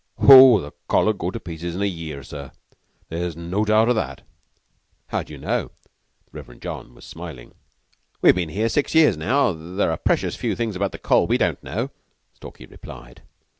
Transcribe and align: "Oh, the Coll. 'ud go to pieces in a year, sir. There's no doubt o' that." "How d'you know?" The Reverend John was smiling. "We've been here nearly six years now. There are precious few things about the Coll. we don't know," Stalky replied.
"Oh, 0.17 0.59
the 0.59 0.71
Coll. 0.87 1.07
'ud 1.09 1.19
go 1.19 1.29
to 1.29 1.39
pieces 1.39 1.75
in 1.75 1.83
a 1.83 1.85
year, 1.85 2.23
sir. 2.23 2.49
There's 3.09 3.37
no 3.37 3.63
doubt 3.63 3.87
o' 3.87 3.93
that." 3.93 4.23
"How 5.09 5.21
d'you 5.21 5.37
know?" 5.37 5.65
The 6.25 6.31
Reverend 6.31 6.63
John 6.63 6.95
was 6.95 7.05
smiling. 7.05 7.53
"We've 8.19 8.33
been 8.33 8.49
here 8.49 8.61
nearly 8.61 8.69
six 8.69 8.95
years 8.95 9.15
now. 9.15 9.51
There 9.53 9.91
are 9.91 9.97
precious 9.97 10.35
few 10.35 10.55
things 10.55 10.75
about 10.75 10.91
the 10.91 10.97
Coll. 10.97 11.27
we 11.27 11.37
don't 11.37 11.61
know," 11.61 11.91
Stalky 12.33 12.65
replied. 12.65 13.21